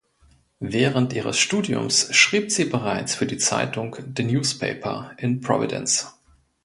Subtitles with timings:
[0.59, 6.11] Während ihres Studiums schrieb sie bereits für die Zeitung "The Newspaper" in Providence.